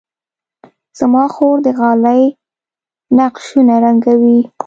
زما 0.99 1.25
خور 1.33 1.55
د 1.65 1.67
غالۍ 1.79 2.23
نقشونه 3.17 3.75
رنګوي. 3.85 4.39